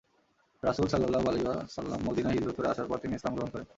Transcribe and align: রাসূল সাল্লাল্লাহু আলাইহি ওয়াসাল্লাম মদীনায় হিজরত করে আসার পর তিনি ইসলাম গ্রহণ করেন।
রাসূল 0.63 0.87
সাল্লাল্লাহু 0.91 1.27
আলাইহি 1.29 1.45
ওয়াসাল্লাম 1.47 1.99
মদীনায় 2.07 2.35
হিজরত 2.37 2.55
করে 2.57 2.67
আসার 2.69 2.87
পর 2.89 2.97
তিনি 3.03 3.13
ইসলাম 3.15 3.33
গ্রহণ 3.35 3.49
করেন। 3.53 3.67